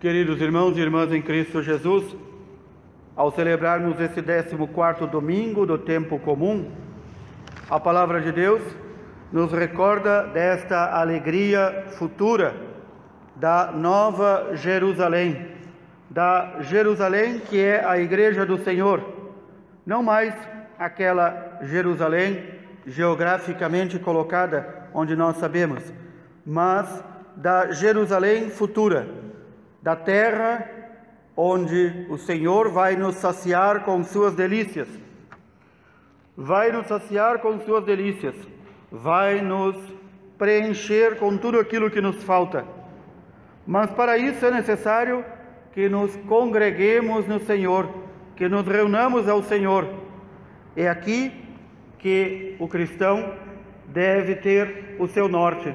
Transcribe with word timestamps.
Queridos 0.00 0.40
irmãos 0.40 0.78
e 0.78 0.80
irmãs 0.80 1.12
em 1.12 1.20
Cristo 1.20 1.62
Jesus, 1.62 2.16
ao 3.14 3.30
celebrarmos 3.30 4.00
esse 4.00 4.22
14 4.22 5.06
domingo 5.06 5.66
do 5.66 5.76
tempo 5.76 6.18
comum, 6.18 6.70
a 7.68 7.78
palavra 7.78 8.22
de 8.22 8.32
Deus 8.32 8.62
nos 9.30 9.52
recorda 9.52 10.22
desta 10.28 10.98
alegria 10.98 11.84
futura 11.98 12.56
da 13.36 13.72
nova 13.72 14.52
Jerusalém, 14.54 15.48
da 16.08 16.62
Jerusalém 16.62 17.38
que 17.38 17.60
é 17.60 17.84
a 17.84 17.98
igreja 17.98 18.46
do 18.46 18.56
Senhor, 18.56 19.04
não 19.84 20.02
mais 20.02 20.32
aquela 20.78 21.58
Jerusalém 21.64 22.42
geograficamente 22.86 23.98
colocada 23.98 24.88
onde 24.94 25.14
nós 25.14 25.36
sabemos, 25.36 25.92
mas 26.46 27.04
da 27.36 27.72
Jerusalém 27.72 28.48
futura 28.48 29.19
da 29.82 29.96
terra 29.96 30.68
onde 31.36 32.06
o 32.10 32.18
Senhor 32.18 32.70
vai 32.70 32.96
nos 32.96 33.16
saciar 33.16 33.84
com 33.84 34.04
suas 34.04 34.34
delícias. 34.34 34.88
Vai 36.36 36.70
nos 36.70 36.86
saciar 36.86 37.38
com 37.40 37.58
suas 37.60 37.84
delícias, 37.84 38.34
vai 38.90 39.40
nos 39.40 39.76
preencher 40.38 41.18
com 41.18 41.36
tudo 41.36 41.58
aquilo 41.58 41.90
que 41.90 42.00
nos 42.00 42.22
falta. 42.24 42.64
Mas 43.66 43.90
para 43.90 44.16
isso 44.16 44.44
é 44.46 44.50
necessário 44.50 45.24
que 45.72 45.88
nos 45.88 46.16
congreguemos 46.28 47.26
no 47.26 47.38
Senhor, 47.40 47.88
que 48.36 48.48
nos 48.48 48.66
reunamos 48.66 49.28
ao 49.28 49.42
Senhor. 49.42 49.86
É 50.74 50.88
aqui 50.88 51.32
que 51.98 52.56
o 52.58 52.66
cristão 52.66 53.34
deve 53.86 54.36
ter 54.36 54.96
o 54.98 55.06
seu 55.06 55.28
norte. 55.28 55.74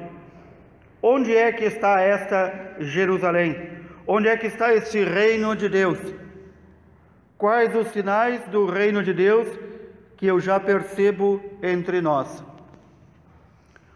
Onde 1.01 1.35
é 1.35 1.51
que 1.51 1.63
está 1.63 2.01
esta 2.01 2.75
Jerusalém? 2.79 3.74
Onde 4.07 4.27
é 4.27 4.37
que 4.37 4.45
está 4.45 4.71
este 4.73 5.03
reino 5.03 5.55
de 5.55 5.67
Deus? 5.67 5.97
Quais 7.37 7.75
os 7.75 7.87
sinais 7.87 8.39
do 8.49 8.67
reino 8.67 9.01
de 9.01 9.13
Deus 9.13 9.47
que 10.15 10.27
eu 10.27 10.39
já 10.39 10.59
percebo 10.59 11.41
entre 11.61 12.01
nós? 12.01 12.43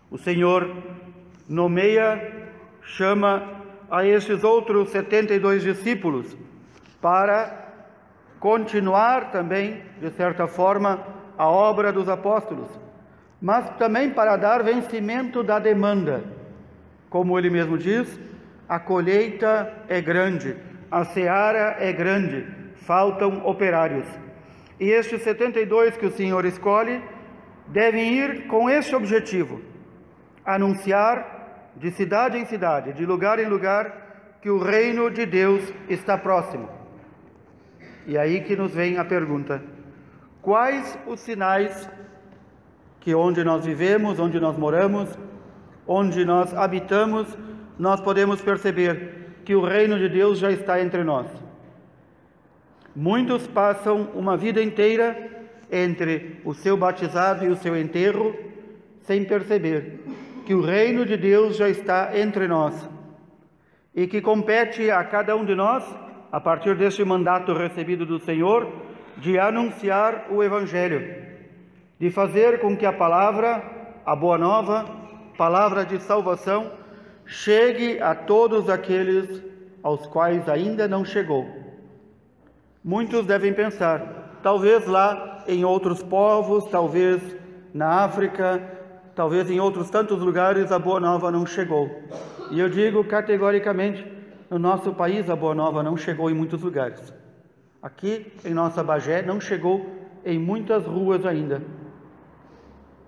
O 0.09 0.17
Senhor 0.17 0.75
nomeia, 1.47 2.49
chama 2.81 3.61
a 3.89 4.03
estes 4.03 4.43
outros 4.43 4.89
72 4.89 5.61
discípulos 5.61 6.35
para 6.99 7.67
continuar 8.39 9.31
também, 9.31 9.83
de 10.01 10.09
certa 10.11 10.47
forma, 10.47 11.05
a 11.37 11.47
obra 11.47 11.93
dos 11.93 12.09
apóstolos, 12.09 12.67
mas 13.39 13.69
também 13.77 14.09
para 14.09 14.37
dar 14.37 14.63
vencimento 14.63 15.43
da 15.43 15.59
demanda. 15.59 16.23
Como 17.09 17.37
ele 17.37 17.49
mesmo 17.49 17.77
diz, 17.77 18.19
a 18.69 18.79
colheita 18.79 19.73
é 19.87 19.99
grande, 19.99 20.55
a 20.91 21.03
seara 21.03 21.77
é 21.79 21.91
grande, 21.91 22.45
faltam 22.85 23.43
operários. 23.43 24.07
E 24.79 24.89
estes 24.89 25.23
72 25.23 25.97
que 25.97 26.05
o 26.05 26.11
Senhor 26.11 26.45
escolhe 26.45 27.01
devem 27.67 28.13
ir 28.13 28.45
com 28.45 28.69
este 28.69 28.95
objetivo: 28.95 29.59
anunciar 30.45 31.71
de 31.75 31.89
cidade 31.89 32.37
em 32.37 32.45
cidade, 32.45 32.93
de 32.93 33.05
lugar 33.07 33.39
em 33.39 33.47
lugar, 33.47 34.37
que 34.39 34.51
o 34.51 34.59
reino 34.59 35.09
de 35.09 35.25
Deus 35.25 35.63
está 35.89 36.15
próximo. 36.15 36.69
E 38.05 38.17
aí 38.17 38.41
que 38.41 38.55
nos 38.55 38.71
vem 38.71 38.99
a 38.99 39.03
pergunta: 39.03 39.63
quais 40.43 40.97
os 41.07 41.19
sinais 41.21 41.89
que 42.99 43.15
onde 43.15 43.43
nós 43.43 43.65
vivemos, 43.65 44.19
onde 44.19 44.39
nós 44.39 44.55
moramos, 44.57 45.09
onde 45.87 46.23
nós 46.23 46.53
habitamos, 46.53 47.35
nós 47.79 48.01
podemos 48.01 48.41
perceber 48.41 49.41
que 49.45 49.55
o 49.55 49.63
reino 49.63 49.97
de 49.97 50.09
Deus 50.09 50.37
já 50.37 50.51
está 50.51 50.81
entre 50.81 51.03
nós. 51.03 51.27
Muitos 52.93 53.47
passam 53.47 54.09
uma 54.13 54.35
vida 54.35 54.61
inteira 54.61 55.47
entre 55.71 56.41
o 56.43 56.53
seu 56.53 56.75
batizado 56.75 57.45
e 57.45 57.47
o 57.47 57.55
seu 57.55 57.77
enterro 57.77 58.35
sem 59.01 59.23
perceber 59.23 60.01
que 60.45 60.53
o 60.53 60.61
reino 60.61 61.05
de 61.05 61.15
Deus 61.15 61.55
já 61.55 61.69
está 61.69 62.11
entre 62.19 62.47
nós 62.47 62.89
e 63.95 64.07
que 64.07 64.21
compete 64.21 64.91
a 64.91 65.03
cada 65.03 65.35
um 65.35 65.45
de 65.45 65.55
nós, 65.55 65.83
a 66.31 66.39
partir 66.39 66.75
deste 66.75 67.03
mandato 67.03 67.53
recebido 67.53 68.05
do 68.05 68.19
Senhor, 68.19 68.71
de 69.17 69.39
anunciar 69.39 70.27
o 70.29 70.43
Evangelho, 70.43 71.15
de 71.99 72.09
fazer 72.11 72.59
com 72.59 72.75
que 72.75 72.85
a 72.85 72.93
palavra, 72.93 73.63
a 74.05 74.15
boa 74.15 74.37
nova, 74.37 74.85
palavra 75.37 75.85
de 75.85 75.99
salvação, 76.01 76.71
chegue 77.29 78.01
a 78.01 78.15
todos 78.15 78.67
aqueles 78.69 79.43
aos 79.83 80.07
quais 80.07 80.49
ainda 80.49 80.87
não 80.87 81.05
chegou. 81.05 81.47
Muitos 82.83 83.27
devem 83.27 83.53
pensar, 83.53 84.39
talvez 84.41 84.87
lá 84.87 85.43
em 85.47 85.63
outros 85.63 86.01
povos, 86.01 86.65
talvez 86.65 87.21
na 87.71 88.03
África, 88.03 88.59
talvez 89.13 89.49
em 89.49 89.59
outros 89.59 89.91
tantos 89.91 90.19
lugares 90.19 90.71
a 90.71 90.79
Boa 90.79 90.99
Nova 90.99 91.31
não 91.31 91.45
chegou. 91.45 91.87
E 92.49 92.59
eu 92.59 92.67
digo 92.67 93.03
categoricamente, 93.03 94.03
no 94.49 94.57
nosso 94.57 94.91
país 94.93 95.29
a 95.29 95.35
Boa 95.35 95.53
Nova 95.53 95.83
não 95.83 95.95
chegou 95.95 96.31
em 96.31 96.33
muitos 96.33 96.63
lugares. 96.63 97.13
Aqui 97.79 98.33
em 98.43 98.55
nossa 98.55 98.83
Bagé 98.83 99.21
não 99.21 99.39
chegou 99.39 99.87
em 100.25 100.39
muitas 100.39 100.83
ruas 100.83 101.23
ainda. 101.27 101.61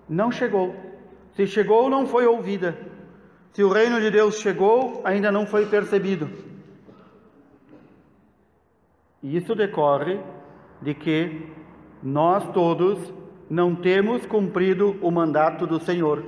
Não 0.08 0.30
chegou. 0.30 0.76
Se 1.34 1.44
chegou, 1.44 1.90
não 1.90 2.06
foi 2.06 2.24
ouvida. 2.24 2.91
Se 3.52 3.62
o 3.62 3.68
reino 3.68 4.00
de 4.00 4.10
Deus 4.10 4.38
chegou, 4.38 5.02
ainda 5.04 5.30
não 5.30 5.46
foi 5.46 5.66
percebido. 5.66 6.30
E 9.22 9.36
isso 9.36 9.54
decorre 9.54 10.18
de 10.80 10.94
que 10.94 11.48
nós 12.02 12.48
todos 12.52 13.12
não 13.48 13.74
temos 13.74 14.24
cumprido 14.24 14.96
o 15.02 15.10
mandato 15.10 15.66
do 15.66 15.78
Senhor, 15.78 16.24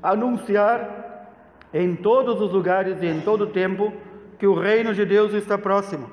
anunciar 0.00 1.34
em 1.74 1.96
todos 1.96 2.40
os 2.40 2.52
lugares 2.52 3.02
e 3.02 3.06
em 3.06 3.20
todo 3.20 3.42
o 3.42 3.48
tempo 3.48 3.92
que 4.38 4.46
o 4.46 4.54
reino 4.54 4.94
de 4.94 5.04
Deus 5.04 5.34
está 5.34 5.58
próximo. 5.58 6.08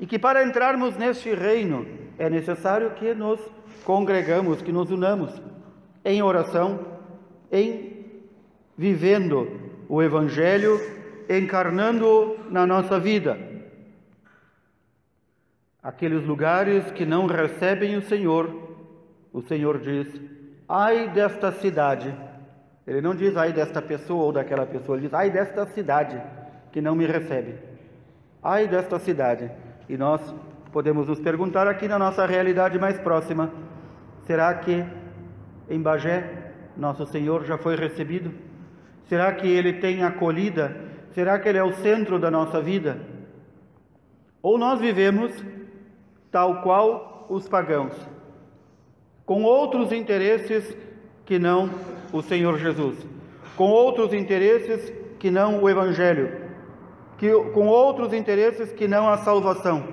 E 0.00 0.06
que 0.06 0.18
para 0.18 0.44
entrarmos 0.44 0.96
neste 0.96 1.32
reino 1.32 1.86
é 2.18 2.28
necessário 2.28 2.90
que 2.90 3.14
nos 3.14 3.40
congregamos, 3.84 4.60
que 4.60 4.72
nos 4.72 4.90
unamos 4.90 5.40
em 6.04 6.20
oração, 6.20 6.80
em 7.50 7.94
vivendo 8.76 9.63
o 9.88 10.02
Evangelho, 10.02 10.80
encarnando-o 11.28 12.50
na 12.50 12.66
nossa 12.66 12.98
vida. 12.98 13.38
Aqueles 15.82 16.24
lugares 16.24 16.90
que 16.92 17.04
não 17.04 17.26
recebem 17.26 17.96
o 17.96 18.02
Senhor, 18.02 18.50
o 19.32 19.42
Senhor 19.42 19.78
diz: 19.78 20.08
ai 20.68 21.10
desta 21.10 21.52
cidade. 21.52 22.14
Ele 22.86 23.00
não 23.00 23.14
diz 23.14 23.36
ai 23.36 23.52
desta 23.52 23.80
pessoa 23.80 24.24
ou 24.24 24.32
daquela 24.32 24.66
pessoa, 24.66 24.96
ele 24.96 25.06
diz 25.06 25.14
ai 25.14 25.30
desta 25.30 25.66
cidade 25.66 26.20
que 26.72 26.80
não 26.80 26.94
me 26.94 27.06
recebe. 27.06 27.54
Ai 28.42 28.66
desta 28.68 28.98
cidade. 28.98 29.50
E 29.88 29.96
nós 29.96 30.20
podemos 30.72 31.08
nos 31.08 31.20
perguntar 31.20 31.66
aqui 31.66 31.86
na 31.86 31.98
nossa 31.98 32.26
realidade 32.26 32.78
mais 32.78 32.98
próxima: 32.98 33.52
será 34.26 34.54
que 34.54 34.84
em 35.68 35.80
Bagé 35.80 36.52
nosso 36.76 37.06
Senhor 37.06 37.44
já 37.44 37.56
foi 37.58 37.76
recebido? 37.76 38.32
Será 39.08 39.32
que 39.32 39.46
Ele 39.46 39.74
tem 39.74 40.02
acolhida? 40.02 40.76
Será 41.12 41.38
que 41.38 41.48
Ele 41.48 41.58
é 41.58 41.64
o 41.64 41.74
centro 41.74 42.18
da 42.18 42.30
nossa 42.30 42.60
vida? 42.60 42.98
Ou 44.42 44.58
nós 44.58 44.80
vivemos 44.80 45.32
tal 46.30 46.62
qual 46.62 47.26
os 47.28 47.48
pagãos, 47.48 47.94
com 49.24 49.42
outros 49.42 49.92
interesses 49.92 50.76
que 51.24 51.38
não 51.38 51.70
o 52.12 52.20
Senhor 52.20 52.58
Jesus, 52.58 52.98
com 53.56 53.70
outros 53.70 54.12
interesses 54.12 54.92
que 55.18 55.30
não 55.30 55.62
o 55.62 55.70
Evangelho, 55.70 56.44
que, 57.16 57.30
com 57.52 57.66
outros 57.66 58.12
interesses 58.12 58.72
que 58.72 58.88
não 58.88 59.08
a 59.08 59.18
salvação. 59.18 59.84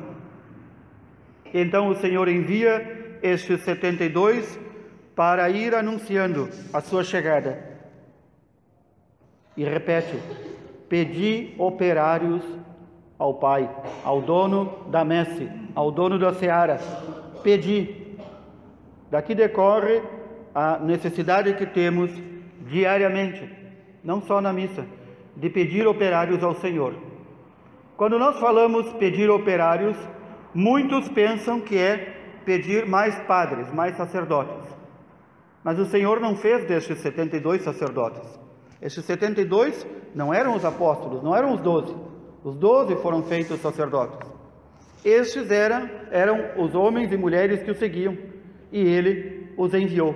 Então 1.53 1.87
o 1.87 1.95
Senhor 1.95 2.27
envia 2.27 3.19
estes 3.21 3.61
72 3.61 4.59
para 5.15 5.49
ir 5.49 5.75
anunciando 5.75 6.49
a 6.73 6.81
sua 6.81 7.03
chegada 7.03 7.70
e 9.61 9.63
repete: 9.63 10.17
Pedi 10.89 11.53
operários 11.57 12.43
ao 13.17 13.35
Pai, 13.35 13.69
ao 14.03 14.19
dono 14.21 14.87
da 14.89 15.05
messe, 15.05 15.47
ao 15.75 15.91
dono 15.91 16.17
da 16.17 16.33
seara. 16.33 16.79
Pedi. 17.43 18.17
Daqui 19.11 19.35
decorre 19.35 20.01
a 20.55 20.79
necessidade 20.79 21.53
que 21.53 21.65
temos 21.67 22.09
diariamente, 22.61 23.47
não 24.03 24.21
só 24.21 24.41
na 24.41 24.51
missa, 24.51 24.85
de 25.35 25.49
pedir 25.49 25.85
operários 25.85 26.43
ao 26.43 26.55
Senhor. 26.55 26.95
Quando 27.95 28.17
nós 28.17 28.39
falamos 28.39 28.91
pedir 28.93 29.29
operários, 29.29 29.95
muitos 30.55 31.07
pensam 31.09 31.61
que 31.61 31.77
é 31.77 32.17
pedir 32.43 32.87
mais 32.87 33.15
padres, 33.25 33.71
mais 33.71 33.95
sacerdotes. 33.95 34.75
Mas 35.63 35.77
o 35.77 35.85
Senhor 35.85 36.19
não 36.19 36.35
fez 36.35 36.65
destes 36.65 36.97
72 36.97 37.61
sacerdotes. 37.61 38.40
Estes 38.81 39.05
72 39.05 39.85
não 40.15 40.33
eram 40.33 40.55
os 40.55 40.65
apóstolos, 40.65 41.21
não 41.21 41.35
eram 41.35 41.53
os 41.53 41.61
doze. 41.61 41.95
Os 42.43 42.55
doze 42.55 42.95
foram 42.95 43.21
feitos 43.23 43.59
sacerdotes. 43.59 44.27
Estes 45.05 45.51
eram, 45.51 45.89
eram 46.09 46.63
os 46.63 46.73
homens 46.73 47.11
e 47.11 47.17
mulheres 47.17 47.61
que 47.61 47.71
o 47.71 47.75
seguiam, 47.75 48.17
e 48.71 48.79
ele 48.79 49.53
os 49.57 49.73
enviou. 49.73 50.15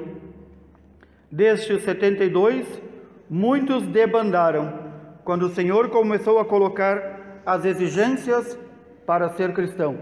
Destes 1.32 1.84
setenta 1.84 2.24
e 2.24 2.30
dois, 2.30 2.82
muitos 3.30 3.86
debandaram, 3.88 4.86
quando 5.24 5.44
o 5.44 5.50
Senhor 5.50 5.90
começou 5.90 6.40
a 6.40 6.46
colocar 6.46 7.42
as 7.46 7.66
exigências 7.66 8.58
para 9.06 9.30
ser 9.30 9.54
cristão. 9.54 9.98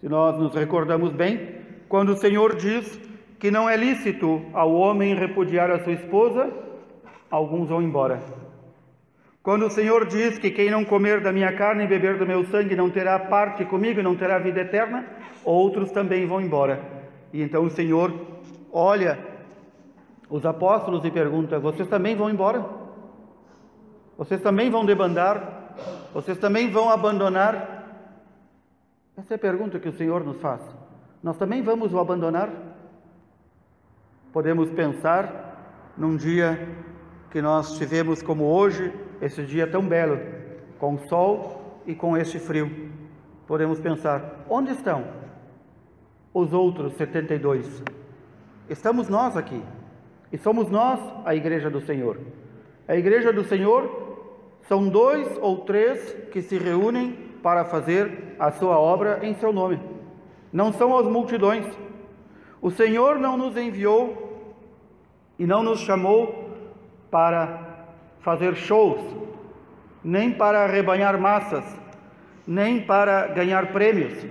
Se 0.00 0.08
nós 0.08 0.38
nos 0.38 0.54
recordamos 0.54 1.12
bem, 1.12 1.56
quando 1.88 2.10
o 2.10 2.16
Senhor 2.16 2.54
diz 2.54 2.98
que 3.38 3.50
não 3.50 3.68
é 3.68 3.76
lícito 3.76 4.42
ao 4.52 4.72
homem 4.72 5.14
repudiar 5.14 5.70
a 5.70 5.82
sua 5.82 5.92
esposa, 5.92 6.50
alguns 7.30 7.68
vão 7.68 7.80
embora. 7.80 8.20
Quando 9.42 9.66
o 9.66 9.70
Senhor 9.70 10.06
diz 10.06 10.38
que 10.38 10.50
quem 10.50 10.70
não 10.70 10.84
comer 10.84 11.22
da 11.22 11.32
minha 11.32 11.56
carne 11.56 11.84
e 11.84 11.86
beber 11.86 12.18
do 12.18 12.26
meu 12.26 12.44
sangue 12.46 12.76
não 12.76 12.90
terá 12.90 13.18
parte 13.18 13.64
comigo 13.64 14.00
e 14.00 14.02
não 14.02 14.16
terá 14.16 14.38
vida 14.38 14.60
eterna, 14.60 15.06
outros 15.44 15.90
também 15.90 16.26
vão 16.26 16.40
embora. 16.40 16.80
E 17.32 17.40
então 17.40 17.64
o 17.64 17.70
Senhor 17.70 18.12
olha 18.72 19.18
os 20.28 20.44
apóstolos 20.44 21.04
e 21.04 21.10
pergunta: 21.10 21.58
Vocês 21.58 21.88
também 21.88 22.16
vão 22.16 22.28
embora? 22.28 22.64
Vocês 24.18 24.40
também 24.42 24.68
vão 24.68 24.84
debandar? 24.84 25.76
Vocês 26.12 26.36
também 26.36 26.70
vão 26.70 26.90
abandonar? 26.90 27.76
Essa 29.16 29.34
é 29.34 29.36
a 29.36 29.38
pergunta 29.38 29.78
que 29.78 29.88
o 29.88 29.96
Senhor 29.96 30.24
nos 30.24 30.40
faz. 30.40 30.60
Nós 31.22 31.36
também 31.36 31.62
vamos 31.62 31.94
o 31.94 31.98
abandonar? 31.98 32.50
Podemos 34.38 34.70
pensar 34.70 35.92
num 35.96 36.16
dia 36.16 36.68
que 37.28 37.42
nós 37.42 37.76
tivemos 37.76 38.22
como 38.22 38.44
hoje, 38.44 38.94
esse 39.20 39.42
dia 39.42 39.66
tão 39.66 39.82
belo, 39.82 40.16
com 40.78 40.96
sol 41.08 41.80
e 41.84 41.92
com 41.92 42.16
este 42.16 42.38
frio. 42.38 42.70
Podemos 43.48 43.80
pensar: 43.80 44.44
onde 44.48 44.70
estão 44.70 45.04
os 46.32 46.52
outros 46.52 46.92
72? 46.92 47.82
Estamos 48.70 49.08
nós 49.08 49.36
aqui. 49.36 49.60
E 50.32 50.38
somos 50.38 50.70
nós 50.70 51.00
a 51.24 51.34
igreja 51.34 51.68
do 51.68 51.80
Senhor. 51.80 52.16
A 52.86 52.94
igreja 52.94 53.32
do 53.32 53.42
Senhor 53.42 54.22
são 54.68 54.88
dois 54.88 55.36
ou 55.42 55.64
três 55.64 56.12
que 56.30 56.42
se 56.42 56.56
reúnem 56.56 57.10
para 57.42 57.64
fazer 57.64 58.36
a 58.38 58.52
sua 58.52 58.78
obra 58.78 59.18
em 59.26 59.34
seu 59.34 59.52
nome. 59.52 59.80
Não 60.52 60.72
são 60.72 60.96
as 60.96 61.06
multidões. 61.08 61.66
O 62.62 62.70
Senhor 62.70 63.18
não 63.18 63.36
nos 63.36 63.56
enviou 63.56 64.27
e 65.38 65.46
não 65.46 65.62
nos 65.62 65.80
chamou 65.80 66.50
para 67.10 67.86
fazer 68.20 68.56
shows, 68.56 69.00
nem 70.02 70.32
para 70.32 70.64
arrebanhar 70.64 71.18
massas, 71.18 71.64
nem 72.46 72.80
para 72.80 73.28
ganhar 73.28 73.72
prêmios. 73.72 74.26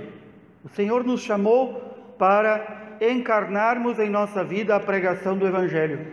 O 0.63 0.69
Senhor 0.69 1.03
nos 1.03 1.21
chamou 1.21 2.15
para 2.17 2.97
encarnarmos 2.99 3.99
em 3.99 4.09
nossa 4.09 4.43
vida 4.43 4.75
a 4.75 4.79
pregação 4.79 5.37
do 5.37 5.47
Evangelho. 5.47 6.07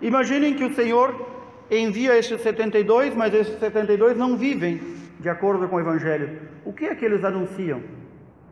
Imaginem 0.00 0.54
que 0.54 0.64
o 0.64 0.74
Senhor 0.74 1.26
envia 1.70 2.16
estes 2.16 2.40
72, 2.40 3.14
mas 3.14 3.34
estes 3.34 3.58
72 3.58 4.16
não 4.16 4.36
vivem 4.36 4.80
de 5.18 5.28
acordo 5.28 5.68
com 5.68 5.76
o 5.76 5.80
Evangelho. 5.80 6.40
O 6.64 6.72
que 6.72 6.86
é 6.86 6.94
que 6.94 7.04
eles 7.04 7.22
anunciam? 7.24 7.82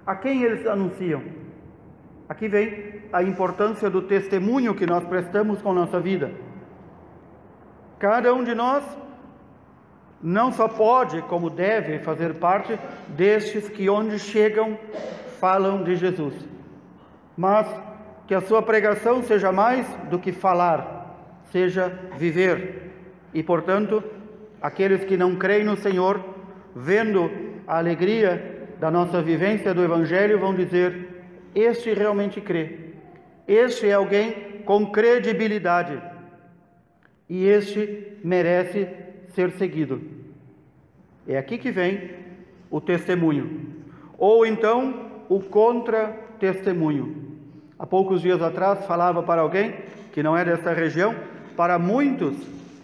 A 0.07 0.15
quem 0.15 0.43
eles 0.43 0.67
anunciam? 0.67 1.23
Aqui 2.29 2.49
vem 2.49 3.03
a 3.13 3.23
importância 3.23 3.89
do 3.89 4.03
testemunho 4.03 4.75
que 4.75 4.87
nós 4.87 5.05
prestamos 5.05 5.63
com 5.63 5.73
nossa 5.73 5.99
vida. 5.99 6.31
Cada 7.99 8.35
um 8.35 8.45
de 8.45 8.55
nós 8.55 8.85
não 10.23 10.53
só 10.53 10.69
pode, 10.69 11.23
como 11.23 11.49
deve, 11.49 12.01
fazer 12.01 12.35
parte 12.35 12.79
destes 13.09 13.69
que, 13.69 13.89
onde 13.89 14.19
chegam, 14.19 14.79
falam 15.41 15.83
de 15.85 15.97
Jesus 15.97 16.59
mas 17.39 17.69
que 18.27 18.35
a 18.35 18.41
sua 18.41 18.61
pregação 18.61 19.23
seja 19.23 19.53
mais 19.53 19.87
do 20.11 20.19
que 20.19 20.33
falar, 20.33 21.17
seja 21.53 21.89
viver. 22.17 22.91
E, 23.33 23.45
portanto, 23.45 24.03
aqueles 24.61 25.05
que 25.05 25.17
não 25.17 25.37
creem 25.37 25.65
no 25.65 25.77
Senhor, 25.77 26.21
vendo 26.75 27.31
a 27.65 27.79
alegria 27.79 28.67
da 28.81 28.91
nossa 28.91 29.23
vivência 29.23 29.73
do 29.73 29.85
Evangelho, 29.85 30.41
vão 30.41 30.53
dizer: 30.53 31.18
Este 31.55 31.93
realmente 31.95 32.41
crê, 32.41 32.79
este 33.47 33.89
é 33.89 33.93
alguém 33.93 34.63
com 34.65 34.91
credibilidade, 34.91 36.01
e 37.29 37.47
este 37.47 38.19
merece 38.23 38.89
ser 39.35 39.51
seguido. 39.53 40.01
É 41.27 41.39
aqui 41.39 41.59
que 41.59 41.71
vem 41.71 42.11
o 42.71 42.81
testemunho, 42.81 43.75
ou 44.19 44.45
então 44.45 45.25
o 45.29 45.41
contra-testemunho. 45.41 47.29
Há 47.79 47.87
poucos 47.87 48.23
dias 48.23 48.43
atrás 48.43 48.85
falava 48.87 49.23
para 49.23 49.43
alguém 49.43 49.75
que 50.13 50.23
não 50.23 50.37
é 50.37 50.45
dessa 50.45 50.73
região, 50.73 51.15
para 51.57 51.79
muitos 51.79 52.35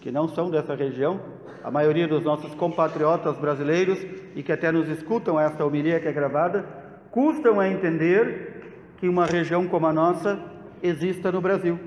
que 0.01 0.11
não 0.11 0.29
são 0.29 0.51
dessa 0.51 0.75
região, 0.75 1.21
a 1.65 1.71
maioria 1.71 2.07
dos 2.07 2.23
nossos 2.23 2.55
compatriotas 2.55 3.37
brasileiros 3.39 3.99
e 4.37 4.43
que 4.43 4.53
até 4.53 4.71
nos 4.71 4.89
escutam 4.89 5.41
esta 5.41 5.65
homilia 5.65 5.99
que 5.99 6.07
é 6.07 6.13
gravada, 6.13 6.65
custam 7.11 7.59
a 7.59 7.69
entender 7.69 8.54
que 8.99 9.09
uma 9.09 9.27
região 9.27 9.67
como 9.67 9.87
a 9.87 9.93
nossa 9.93 10.41
exista 10.83 11.33
no 11.33 11.41
Brasil, 11.41 11.79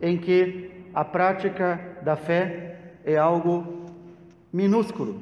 em 0.00 0.16
que 0.16 0.70
a 0.94 1.04
prática 1.04 1.98
da 2.02 2.16
fé 2.16 2.78
é 3.04 3.16
algo 3.16 3.84
minúsculo, 4.52 5.20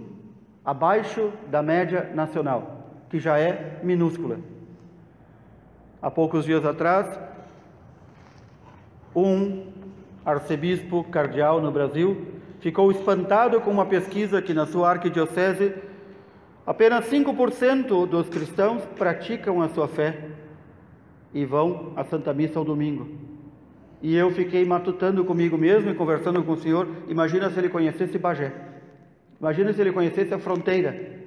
abaixo 0.64 1.32
da 1.50 1.62
média 1.62 2.10
nacional, 2.14 2.90
que 3.08 3.18
já 3.18 3.38
é 3.38 3.80
minúscula. 3.82 4.38
Há 6.00 6.10
poucos 6.10 6.44
dias 6.44 6.64
atrás, 6.64 7.18
um 9.14 9.66
arcebispo 10.24 11.04
cardeal 11.04 11.60
no 11.60 11.70
Brasil 11.70 12.26
ficou 12.60 12.90
espantado 12.90 13.60
com 13.60 13.70
uma 13.70 13.86
pesquisa 13.86 14.40
que 14.40 14.54
na 14.54 14.66
sua 14.66 14.90
arquidiocese 14.90 15.74
apenas 16.66 17.04
5% 17.10 18.06
dos 18.06 18.28
cristãos 18.28 18.82
praticam 18.96 19.60
a 19.60 19.68
sua 19.68 19.86
fé 19.86 20.30
e 21.34 21.44
vão 21.44 21.92
à 21.96 22.04
Santa 22.04 22.32
Missa 22.32 22.58
ao 22.58 22.64
domingo. 22.64 23.08
E 24.00 24.14
eu 24.14 24.30
fiquei 24.30 24.64
matutando 24.64 25.24
comigo 25.24 25.58
mesmo 25.58 25.90
e 25.90 25.94
conversando 25.94 26.42
com 26.44 26.52
o 26.52 26.56
Senhor. 26.56 26.86
Imagina 27.08 27.50
se 27.50 27.58
ele 27.58 27.68
conhecesse 27.68 28.16
Bagé. 28.18 28.52
Imagina 29.40 29.72
se 29.72 29.80
ele 29.80 29.92
conhecesse 29.92 30.32
a 30.32 30.38
fronteira. 30.38 31.24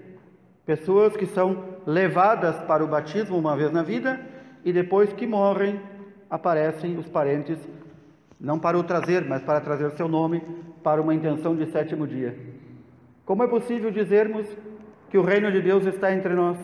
Pessoas 0.65 1.15
que 1.17 1.25
são 1.25 1.63
levadas 1.85 2.55
para 2.63 2.83
o 2.83 2.87
batismo 2.87 3.37
uma 3.37 3.55
vez 3.55 3.71
na 3.71 3.83
vida 3.83 4.19
e 4.63 4.71
depois 4.71 5.11
que 5.11 5.25
morrem, 5.27 5.79
aparecem 6.29 6.97
os 6.97 7.07
parentes, 7.07 7.57
não 8.39 8.59
para 8.59 8.77
o 8.77 8.83
trazer, 8.83 9.25
mas 9.25 9.41
para 9.41 9.61
trazer 9.61 9.91
seu 9.91 10.07
nome 10.07 10.41
para 10.83 11.01
uma 11.01 11.13
intenção 11.13 11.55
de 11.55 11.65
sétimo 11.71 12.05
dia. 12.05 12.37
Como 13.25 13.43
é 13.43 13.47
possível 13.47 13.91
dizermos 13.91 14.45
que 15.09 15.17
o 15.17 15.23
reino 15.23 15.51
de 15.51 15.61
Deus 15.61 15.85
está 15.85 16.13
entre 16.13 16.33
nós? 16.33 16.57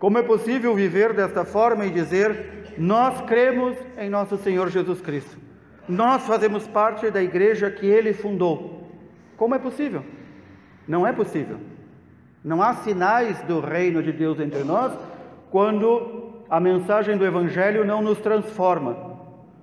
Como 0.00 0.16
é 0.16 0.22
possível 0.22 0.74
viver 0.74 1.12
desta 1.12 1.44
forma 1.44 1.84
e 1.84 1.90
dizer: 1.90 2.74
Nós 2.78 3.20
cremos 3.20 3.76
em 3.98 4.08
nosso 4.08 4.38
Senhor 4.38 4.70
Jesus 4.70 5.00
Cristo, 5.02 5.36
nós 5.86 6.22
fazemos 6.22 6.66
parte 6.66 7.10
da 7.10 7.22
igreja 7.22 7.70
que 7.70 7.86
ele 7.86 8.14
fundou? 8.14 8.88
Como 9.36 9.54
é 9.54 9.58
possível? 9.58 10.02
Não 10.88 11.06
é 11.06 11.12
possível. 11.12 11.58
Não 12.42 12.62
há 12.62 12.74
sinais 12.74 13.42
do 13.42 13.60
reino 13.60 14.02
de 14.02 14.10
Deus 14.10 14.40
entre 14.40 14.64
nós 14.64 14.92
quando 15.50 16.44
a 16.48 16.58
mensagem 16.58 17.18
do 17.18 17.26
Evangelho 17.26 17.84
não 17.84 18.00
nos 18.00 18.18
transforma. 18.20 18.96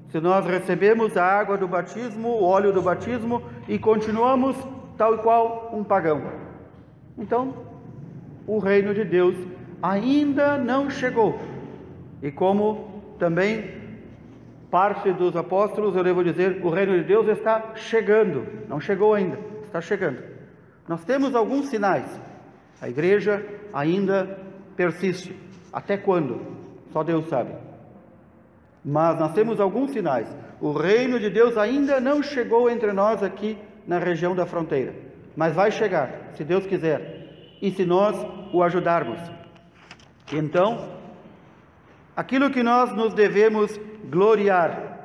Se 0.09 0.19
nós 0.19 0.45
recebemos 0.45 1.17
a 1.17 1.25
água 1.25 1.57
do 1.57 1.67
batismo, 1.67 2.29
o 2.29 2.43
óleo 2.43 2.71
do 2.71 2.81
batismo 2.81 3.41
e 3.67 3.79
continuamos 3.79 4.55
tal 4.95 5.15
e 5.15 5.17
qual 5.17 5.71
um 5.73 5.83
pagão. 5.83 6.21
Então, 7.17 7.53
o 8.45 8.59
reino 8.59 8.93
de 8.93 9.03
Deus 9.03 9.35
ainda 9.81 10.57
não 10.57 10.89
chegou. 10.89 11.39
E 12.21 12.31
como 12.31 13.15
também 13.19 13.75
parte 14.69 15.11
dos 15.13 15.35
apóstolos, 15.35 15.95
eu 15.95 16.03
devo 16.03 16.23
dizer, 16.23 16.63
o 16.63 16.69
reino 16.69 16.97
de 16.97 17.03
Deus 17.03 17.27
está 17.27 17.75
chegando, 17.75 18.45
não 18.67 18.79
chegou 18.79 19.13
ainda, 19.13 19.39
está 19.63 19.79
chegando. 19.79 20.21
Nós 20.87 21.03
temos 21.03 21.35
alguns 21.35 21.67
sinais. 21.67 22.07
A 22.81 22.89
igreja 22.89 23.45
ainda 23.73 24.39
persiste. 24.75 25.35
Até 25.71 25.97
quando? 25.97 26.41
Só 26.91 27.03
Deus 27.03 27.27
sabe. 27.27 27.53
Mas 28.83 29.19
nós 29.19 29.33
temos 29.33 29.59
alguns 29.59 29.91
sinais. 29.91 30.27
O 30.61 30.71
reino 30.71 31.19
de 31.19 31.29
Deus 31.29 31.57
ainda 31.57 31.99
não 31.99 32.23
chegou 32.23 32.69
entre 32.69 32.91
nós 32.93 33.21
aqui 33.21 33.57
na 33.85 33.99
região 33.99 34.35
da 34.35 34.45
fronteira, 34.45 34.93
mas 35.35 35.53
vai 35.53 35.71
chegar, 35.71 36.31
se 36.33 36.43
Deus 36.43 36.65
quiser, 36.65 37.57
e 37.61 37.71
se 37.71 37.85
nós 37.85 38.15
o 38.51 38.61
ajudarmos. 38.61 39.19
Então, 40.31 40.89
aquilo 42.15 42.49
que 42.49 42.61
nós 42.61 42.93
nos 42.93 43.13
devemos 43.13 43.79
gloriar, 44.09 44.95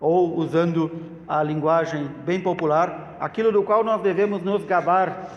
ou 0.00 0.36
usando 0.36 0.90
a 1.28 1.42
linguagem 1.42 2.08
bem 2.24 2.40
popular, 2.40 3.16
aquilo 3.20 3.52
do 3.52 3.62
qual 3.62 3.84
nós 3.84 4.00
devemos 4.00 4.42
nos 4.42 4.64
gabar, 4.64 5.28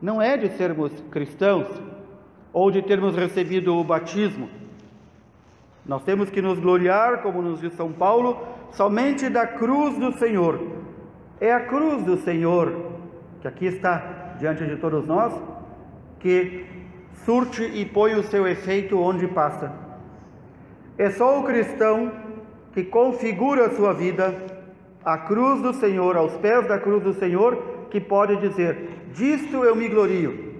não 0.00 0.22
é 0.22 0.36
de 0.36 0.48
sermos 0.56 0.92
cristãos 1.10 1.66
ou 2.52 2.70
de 2.70 2.82
termos 2.82 3.16
recebido 3.16 3.76
o 3.76 3.84
batismo. 3.84 4.48
Nós 5.84 6.02
temos 6.02 6.30
que 6.30 6.40
nos 6.40 6.58
gloriar, 6.58 7.20
como 7.20 7.42
nos 7.42 7.60
diz 7.60 7.74
São 7.74 7.92
Paulo, 7.92 8.46
somente 8.70 9.28
da 9.28 9.46
cruz 9.46 9.98
do 9.98 10.12
Senhor. 10.12 10.60
É 11.40 11.52
a 11.52 11.60
cruz 11.66 12.04
do 12.04 12.16
Senhor, 12.16 12.92
que 13.42 13.48
aqui 13.48 13.66
está 13.66 14.36
diante 14.38 14.64
de 14.64 14.76
todos 14.76 15.04
nós, 15.06 15.34
que 16.20 16.73
surte 17.24 17.62
e 17.62 17.84
põe 17.84 18.14
o 18.14 18.22
seu 18.22 18.46
efeito 18.46 18.98
onde 18.98 19.26
passa. 19.28 19.72
É 20.98 21.10
só 21.10 21.40
o 21.40 21.44
cristão 21.44 22.12
que 22.72 22.84
configura 22.84 23.66
a 23.66 23.70
sua 23.70 23.92
vida 23.92 24.34
à 25.04 25.18
cruz 25.18 25.60
do 25.62 25.72
Senhor, 25.74 26.16
aos 26.16 26.32
pés 26.36 26.66
da 26.66 26.78
cruz 26.78 27.02
do 27.02 27.14
Senhor, 27.14 27.56
que 27.90 28.00
pode 28.00 28.36
dizer: 28.36 29.08
Disto 29.12 29.64
eu 29.64 29.74
me 29.74 29.88
glorio. 29.88 30.54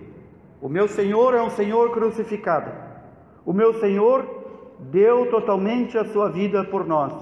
O 0.60 0.68
meu 0.68 0.88
Senhor 0.88 1.34
é 1.34 1.42
um 1.42 1.50
Senhor 1.50 1.90
crucificado. 1.90 2.70
O 3.44 3.52
meu 3.52 3.74
Senhor 3.74 4.24
deu 4.78 5.30
totalmente 5.30 5.98
a 5.98 6.04
sua 6.04 6.30
vida 6.30 6.64
por 6.64 6.86
nós. 6.86 7.12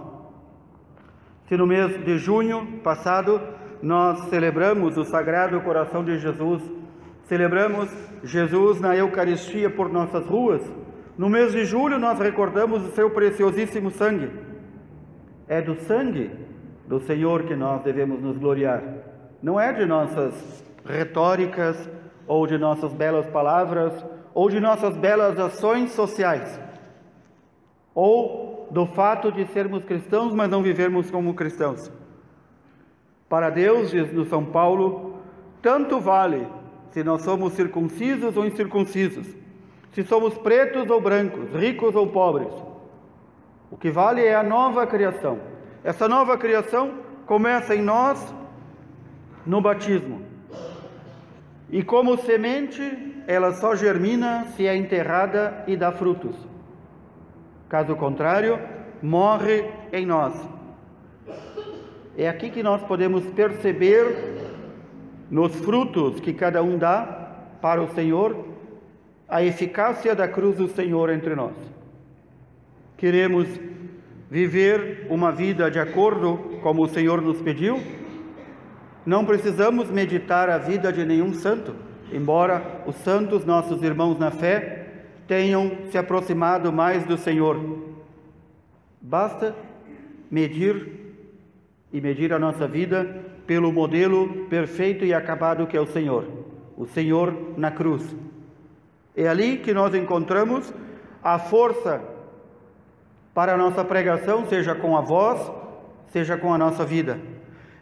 Se 1.48 1.56
no 1.56 1.66
mês 1.66 2.04
de 2.04 2.18
junho 2.18 2.80
passado 2.84 3.40
nós 3.82 4.20
celebramos 4.28 4.96
o 4.96 5.04
Sagrado 5.04 5.60
Coração 5.60 6.04
de 6.04 6.18
Jesus, 6.18 6.62
celebramos 7.24 7.90
Jesus 8.22 8.80
na 8.80 8.96
Eucaristia 8.96 9.68
por 9.68 9.88
nossas 9.88 10.26
ruas, 10.26 10.62
no 11.16 11.28
mês 11.28 11.52
de 11.52 11.64
julho 11.64 11.98
nós 11.98 12.18
recordamos 12.18 12.84
o 12.86 12.92
seu 12.92 13.10
preciosíssimo 13.10 13.90
sangue. 13.90 14.30
É 15.48 15.60
do 15.60 15.74
sangue 15.74 16.30
do 16.86 17.00
Senhor 17.00 17.42
que 17.44 17.54
nós 17.54 17.82
devemos 17.82 18.20
nos 18.20 18.38
gloriar, 18.38 18.82
não 19.42 19.58
é 19.58 19.72
de 19.72 19.84
nossas 19.84 20.64
retóricas 20.84 21.90
ou 22.26 22.46
de 22.46 22.56
nossas 22.58 22.92
belas 22.92 23.26
palavras 23.26 24.04
ou 24.34 24.48
de 24.48 24.60
nossas 24.60 24.96
belas 24.96 25.38
ações 25.38 25.92
sociais 25.92 26.60
ou 27.94 28.68
do 28.70 28.86
fato 28.86 29.30
de 29.30 29.46
sermos 29.46 29.84
cristãos, 29.84 30.34
mas 30.34 30.50
não 30.50 30.62
vivermos 30.62 31.10
como 31.10 31.34
cristãos. 31.34 31.92
Para 33.28 33.50
Deus, 33.50 33.90
diz 33.90 34.12
no 34.12 34.24
São 34.24 34.44
Paulo, 34.44 35.16
tanto 35.60 36.00
vale 36.00 36.46
se 36.92 37.02
nós 37.02 37.22
somos 37.22 37.54
circuncisos 37.54 38.36
ou 38.36 38.46
incircuncisos, 38.46 39.26
se 39.92 40.04
somos 40.04 40.36
pretos 40.38 40.88
ou 40.88 41.00
brancos, 41.00 41.52
ricos 41.52 41.94
ou 41.96 42.06
pobres. 42.06 42.52
O 43.70 43.76
que 43.76 43.90
vale 43.90 44.24
é 44.24 44.34
a 44.34 44.42
nova 44.42 44.86
criação. 44.86 45.38
Essa 45.82 46.06
nova 46.06 46.36
criação 46.36 46.92
começa 47.26 47.74
em 47.74 47.82
nós 47.82 48.34
no 49.46 49.60
batismo. 49.60 50.22
E 51.70 51.82
como 51.82 52.18
semente, 52.18 53.24
ela 53.26 53.52
só 53.54 53.74
germina 53.74 54.44
se 54.54 54.66
é 54.66 54.76
enterrada 54.76 55.64
e 55.66 55.74
dá 55.74 55.90
frutos. 55.90 56.36
Caso 57.68 57.96
contrário, 57.96 58.60
morre 59.02 59.64
em 59.90 60.04
nós. 60.04 60.34
É 62.16 62.28
aqui 62.28 62.50
que 62.50 62.62
nós 62.62 62.82
podemos 62.82 63.24
perceber 63.30 64.31
nos 65.32 65.54
frutos 65.54 66.20
que 66.20 66.34
cada 66.34 66.62
um 66.62 66.76
dá 66.76 67.02
para 67.62 67.82
o 67.82 67.88
Senhor 67.94 68.48
a 69.26 69.42
eficácia 69.42 70.14
da 70.14 70.28
cruz 70.28 70.58
do 70.58 70.68
Senhor 70.68 71.08
entre 71.08 71.34
nós. 71.34 71.54
Queremos 72.98 73.48
viver 74.30 75.06
uma 75.08 75.32
vida 75.32 75.70
de 75.70 75.78
acordo 75.78 76.36
como 76.62 76.82
o 76.82 76.88
Senhor 76.88 77.22
nos 77.22 77.40
pediu? 77.40 77.80
Não 79.06 79.24
precisamos 79.24 79.90
meditar 79.90 80.50
a 80.50 80.58
vida 80.58 80.92
de 80.92 81.02
nenhum 81.02 81.32
santo, 81.32 81.74
embora 82.12 82.82
os 82.86 82.96
santos, 82.96 83.46
nossos 83.46 83.82
irmãos 83.82 84.18
na 84.18 84.30
fé, 84.30 85.06
tenham 85.26 85.78
se 85.90 85.96
aproximado 85.96 86.70
mais 86.70 87.06
do 87.06 87.16
Senhor. 87.16 87.58
Basta 89.00 89.56
medir 90.30 91.16
e 91.90 92.02
medir 92.02 92.34
a 92.34 92.38
nossa 92.38 92.68
vida 92.68 93.31
pelo 93.46 93.72
modelo 93.72 94.46
perfeito 94.48 95.04
e 95.04 95.12
acabado 95.12 95.66
que 95.66 95.76
é 95.76 95.80
o 95.80 95.86
Senhor, 95.86 96.26
o 96.76 96.86
Senhor 96.86 97.34
na 97.56 97.70
cruz. 97.70 98.14
É 99.16 99.28
ali 99.28 99.58
que 99.58 99.74
nós 99.74 99.94
encontramos 99.94 100.72
a 101.22 101.38
força 101.38 102.02
para 103.34 103.54
a 103.54 103.56
nossa 103.56 103.84
pregação, 103.84 104.46
seja 104.46 104.74
com 104.74 104.96
a 104.96 105.00
voz, 105.00 105.50
seja 106.08 106.36
com 106.36 106.52
a 106.52 106.58
nossa 106.58 106.84
vida. 106.84 107.20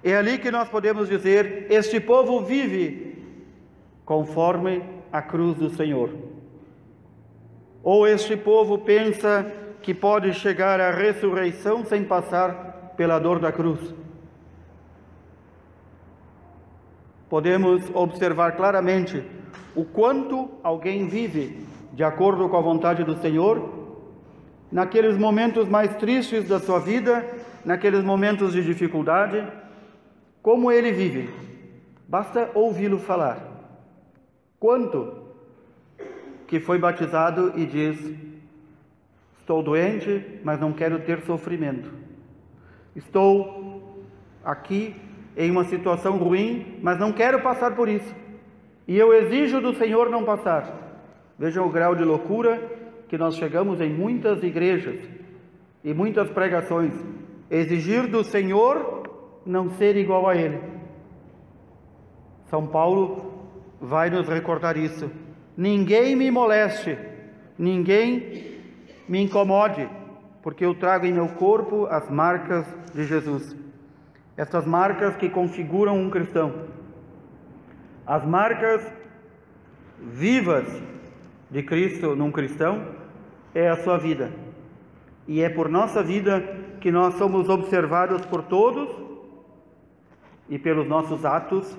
É 0.03 0.17
ali 0.17 0.39
que 0.39 0.51
nós 0.51 0.69
podemos 0.69 1.09
dizer: 1.09 1.67
Este 1.71 2.01
povo 2.01 2.41
vive 2.41 3.19
conforme 4.05 4.83
a 5.13 5.21
cruz 5.21 5.57
do 5.57 5.71
Senhor. 5.71 6.11
Ou 7.83 8.07
este 8.07 8.37
povo 8.37 8.79
pensa 8.79 9.47
que 9.83 9.95
pode 9.95 10.33
chegar 10.35 10.81
à 10.81 10.91
ressurreição 10.91 11.85
sem 11.85 12.05
passar 12.05 12.93
pela 12.97 13.19
dor 13.19 13.39
da 13.39 13.51
cruz? 13.51 13.95
Podemos 17.31 17.89
observar 17.95 18.57
claramente 18.57 19.25
o 19.77 19.85
quanto 19.85 20.51
alguém 20.65 21.07
vive 21.07 21.65
de 21.93 22.03
acordo 22.03 22.49
com 22.49 22.57
a 22.57 22.61
vontade 22.61 23.05
do 23.05 23.17
Senhor 23.19 23.81
naqueles 24.71 25.17
momentos 25.17 25.69
mais 25.69 25.95
tristes 25.97 26.49
da 26.49 26.59
sua 26.59 26.81
vida, 26.81 27.25
naqueles 27.65 28.03
momentos 28.03 28.53
de 28.53 28.65
dificuldade, 28.65 29.47
como 30.43 30.73
ele 30.73 30.91
vive. 30.91 31.31
Basta 32.09 32.51
ouvi-lo 32.53 32.99
falar. 32.99 33.47
Quanto 34.59 35.23
que 36.49 36.59
foi 36.59 36.79
batizado 36.79 37.53
e 37.57 37.65
diz: 37.65 38.13
Estou 39.39 39.63
doente, 39.63 40.41
mas 40.43 40.59
não 40.59 40.73
quero 40.73 40.99
ter 41.01 41.21
sofrimento. 41.23 41.93
Estou 42.97 44.05
aqui 44.45 44.97
em 45.37 45.51
uma 45.51 45.65
situação 45.65 46.17
ruim, 46.17 46.79
mas 46.83 46.99
não 46.99 47.13
quero 47.13 47.41
passar 47.43 47.75
por 47.75 47.89
isso. 47.89 48.15
E 48.87 48.99
eu 48.99 49.13
exijo 49.15 49.61
do 49.61 49.75
Senhor 49.75 50.11
não 50.11 50.25
passar. 50.25 50.91
Vejam 51.39 51.67
o 51.67 51.71
grau 51.71 51.95
de 51.95 52.05
loucura 52.05 52.61
que 53.09 53.17
nós 53.17 53.37
chegamos 53.37 53.81
em 53.81 53.93
muitas 53.93 54.43
igrejas 54.43 55.01
e 55.83 55.95
muitas 55.95 56.29
pregações. 56.31 56.93
Exigir 57.51 58.07
do 58.07 58.23
Senhor 58.23 59.09
não 59.47 59.71
ser 59.71 59.97
igual 59.97 60.29
a 60.29 60.37
Ele. 60.37 60.61
São 62.47 62.67
Paulo 62.67 63.49
vai 63.81 64.11
nos 64.11 64.29
recordar 64.29 64.77
isso. 64.77 65.11
Ninguém 65.57 66.15
me 66.17 66.31
moleste, 66.31 66.99
ninguém 67.59 68.59
me 69.09 69.21
incomode, 69.23 69.89
porque 70.43 70.65
eu 70.65 70.75
trago 70.75 71.07
em 71.07 71.13
meu 71.13 71.29
corpo 71.29 71.87
as 71.87 72.09
marcas 72.11 72.67
de 72.95 73.05
Jesus. 73.05 73.60
Estas 74.41 74.65
marcas 74.65 75.17
que 75.17 75.29
configuram 75.29 76.01
um 76.01 76.09
cristão. 76.09 76.65
As 78.07 78.25
marcas 78.25 78.81
vivas 79.99 80.65
de 81.51 81.63
Cristo 81.63 82.17
num 82.17 82.33
cristão 82.33 82.87
é 83.55 83.69
a 83.69 83.77
sua 83.77 83.99
vida. 83.99 84.33
E 85.29 85.43
é 85.43 85.51
por 85.51 85.69
nossa 85.69 86.03
vida 86.03 86.43
que 86.81 86.91
nós 86.91 87.17
somos 87.17 87.51
observados 87.51 88.25
por 88.25 88.43
todos 88.45 88.89
e 90.49 90.59
pelos 90.59 90.89
nossos 90.89 91.27
atos 91.27 91.77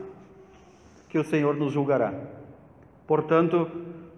que 1.10 1.18
o 1.18 1.24
Senhor 1.24 1.56
nos 1.56 1.74
julgará. 1.74 2.14
Portanto, 3.08 3.72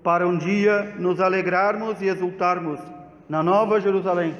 para 0.03 0.27
um 0.27 0.37
dia 0.37 0.93
nos 0.99 1.21
alegrarmos 1.21 2.01
e 2.01 2.07
exultarmos 2.07 2.81
na 3.29 3.41
Nova 3.41 3.79
Jerusalém, 3.79 4.35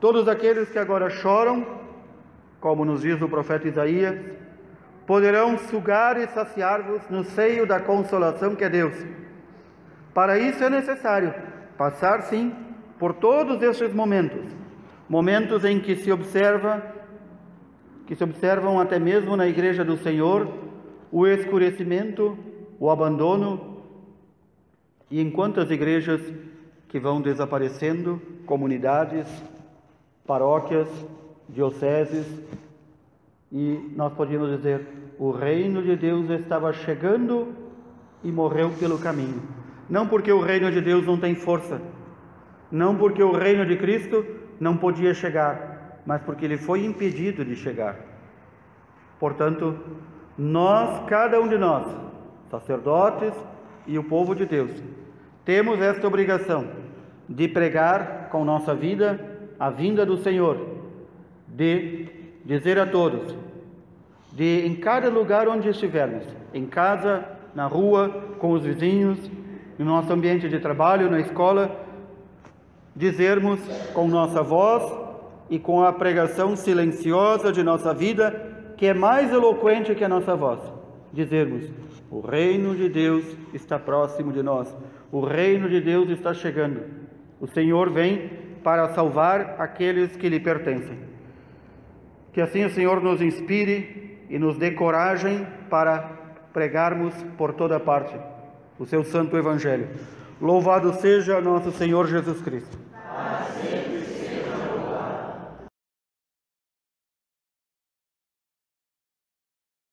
todos 0.00 0.26
aqueles 0.26 0.68
que 0.70 0.78
agora 0.80 1.08
choram, 1.08 1.77
como 2.60 2.84
nos 2.84 3.02
diz 3.02 3.20
o 3.20 3.28
profeta 3.28 3.68
Isaías, 3.68 4.16
poderão 5.06 5.56
sugar 5.56 6.18
e 6.20 6.26
saciar-vos 6.28 7.08
no 7.08 7.24
seio 7.24 7.66
da 7.66 7.80
consolação 7.80 8.54
que 8.54 8.64
é 8.64 8.68
Deus. 8.68 8.94
Para 10.12 10.38
isso 10.38 10.62
é 10.62 10.68
necessário 10.68 11.32
passar, 11.76 12.22
sim, 12.22 12.52
por 12.98 13.14
todos 13.14 13.62
estes 13.62 13.94
momentos, 13.94 14.44
momentos 15.08 15.64
em 15.64 15.80
que 15.80 15.96
se 15.96 16.10
observa, 16.10 16.82
que 18.06 18.16
se 18.16 18.24
observam 18.24 18.80
até 18.80 18.98
mesmo 18.98 19.36
na 19.36 19.46
igreja 19.46 19.84
do 19.84 19.96
Senhor, 19.96 20.52
o 21.10 21.26
escurecimento, 21.26 22.36
o 22.78 22.90
abandono, 22.90 23.82
e 25.10 25.20
em 25.20 25.30
quantas 25.30 25.70
igrejas 25.70 26.20
que 26.88 26.98
vão 26.98 27.20
desaparecendo, 27.20 28.20
comunidades, 28.44 29.26
paróquias, 30.26 30.88
dioceses, 31.48 32.26
e 33.50 33.92
nós 33.96 34.12
podíamos 34.12 34.50
dizer: 34.56 34.86
o 35.18 35.30
reino 35.30 35.82
de 35.82 35.96
Deus 35.96 36.28
estava 36.30 36.72
chegando 36.72 37.54
e 38.22 38.30
morreu 38.30 38.70
pelo 38.78 38.98
caminho. 38.98 39.42
Não 39.88 40.06
porque 40.06 40.30
o 40.30 40.40
reino 40.40 40.70
de 40.70 40.80
Deus 40.80 41.06
não 41.06 41.18
tem 41.18 41.34
força, 41.34 41.80
não 42.70 42.96
porque 42.96 43.22
o 43.22 43.32
reino 43.32 43.64
de 43.64 43.76
Cristo 43.76 44.24
não 44.60 44.76
podia 44.76 45.14
chegar, 45.14 46.02
mas 46.04 46.20
porque 46.22 46.44
ele 46.44 46.58
foi 46.58 46.84
impedido 46.84 47.44
de 47.44 47.56
chegar. 47.56 47.96
Portanto, 49.18 49.76
Nós, 50.38 51.04
cada 51.08 51.40
um 51.40 51.48
de 51.48 51.58
nós, 51.58 51.84
sacerdotes 52.48 53.32
e 53.88 53.98
o 53.98 54.04
povo 54.04 54.36
de 54.36 54.46
Deus, 54.46 54.70
temos 55.44 55.80
esta 55.80 56.06
obrigação 56.06 56.64
de 57.28 57.48
pregar 57.48 58.28
com 58.30 58.44
nossa 58.44 58.72
vida 58.72 59.18
a 59.58 59.68
vinda 59.68 60.06
do 60.06 60.16
Senhor, 60.18 60.77
de 61.58 62.06
dizer 62.44 62.78
a 62.78 62.86
todos, 62.86 63.34
de 64.32 64.64
em 64.64 64.76
cada 64.76 65.08
lugar 65.08 65.48
onde 65.48 65.68
estivermos, 65.68 66.22
em 66.54 66.64
casa, 66.66 67.24
na 67.52 67.66
rua, 67.66 68.08
com 68.38 68.52
os 68.52 68.62
vizinhos, 68.62 69.18
no 69.76 69.84
nosso 69.84 70.12
ambiente 70.12 70.48
de 70.48 70.60
trabalho, 70.60 71.10
na 71.10 71.18
escola, 71.18 71.84
dizermos 72.94 73.58
com 73.92 74.06
nossa 74.06 74.40
voz 74.40 74.84
e 75.50 75.58
com 75.58 75.82
a 75.82 75.92
pregação 75.92 76.54
silenciosa 76.54 77.50
de 77.50 77.64
nossa 77.64 77.92
vida, 77.92 78.74
que 78.76 78.86
é 78.86 78.94
mais 78.94 79.32
eloquente 79.32 79.96
que 79.96 80.04
a 80.04 80.08
nossa 80.08 80.36
voz, 80.36 80.60
dizermos: 81.12 81.68
o 82.08 82.20
reino 82.20 82.76
de 82.76 82.88
Deus 82.88 83.24
está 83.52 83.80
próximo 83.80 84.32
de 84.32 84.44
nós. 84.44 84.72
O 85.10 85.22
reino 85.22 85.68
de 85.68 85.80
Deus 85.80 86.08
está 86.08 86.32
chegando. 86.32 86.82
O 87.40 87.48
Senhor 87.48 87.90
vem 87.90 88.30
para 88.62 88.90
salvar 88.90 89.56
aqueles 89.58 90.14
que 90.14 90.28
lhe 90.28 90.38
pertencem. 90.38 91.07
Que 92.32 92.40
assim 92.40 92.64
o 92.64 92.70
Senhor 92.70 93.02
nos 93.02 93.20
inspire 93.20 94.18
e 94.28 94.38
nos 94.38 94.56
dê 94.56 94.70
coragem 94.70 95.46
para 95.70 95.98
pregarmos 96.52 97.14
por 97.36 97.52
toda 97.52 97.80
parte 97.80 98.14
o 98.78 98.86
seu 98.86 99.04
santo 99.04 99.36
evangelho. 99.36 99.88
Louvado 100.40 100.92
seja 100.94 101.40
nosso 101.40 101.72
Senhor 101.72 102.06
Jesus 102.06 102.40
Cristo. 102.40 102.87